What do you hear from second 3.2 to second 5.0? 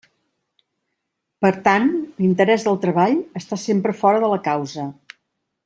està sempre fora de la causa.